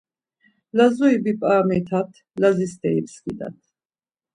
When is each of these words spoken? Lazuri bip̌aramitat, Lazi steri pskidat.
Lazuri 0.77 1.17
bip̌aramitat, 1.23 2.11
Lazi 2.41 2.67
steri 2.73 3.01
pskidat. 3.07 3.57